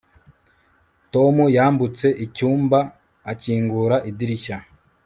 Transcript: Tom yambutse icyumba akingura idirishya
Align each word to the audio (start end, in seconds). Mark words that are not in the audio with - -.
Tom 1.13 1.35
yambutse 1.57 2.07
icyumba 2.25 2.79
akingura 3.31 3.95
idirishya 4.09 4.57